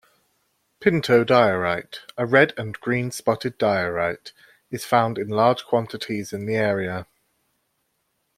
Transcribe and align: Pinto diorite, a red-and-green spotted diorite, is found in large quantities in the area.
Pinto 0.79 1.23
diorite, 1.23 1.99
a 2.17 2.25
red-and-green 2.25 3.11
spotted 3.11 3.59
diorite, 3.59 4.33
is 4.71 4.83
found 4.83 5.19
in 5.19 5.27
large 5.29 5.63
quantities 5.63 6.33
in 6.33 6.47
the 6.47 6.55
area. 6.55 7.05